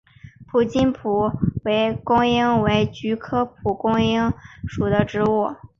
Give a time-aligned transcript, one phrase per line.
[0.51, 1.31] 锡金蒲
[2.03, 4.33] 公英为菊科蒲公英
[4.67, 5.55] 属的植物。